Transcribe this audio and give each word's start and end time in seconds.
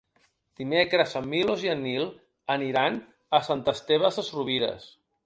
Dimecres 0.59 1.11
en 1.19 1.27
Milos 1.33 1.65
i 1.65 1.69
en 1.73 1.83
Nil 1.87 2.07
aniran 2.55 2.97
a 3.39 3.43
Sant 3.49 3.63
Esteve 3.75 4.13
Sesrovires. 4.17 4.89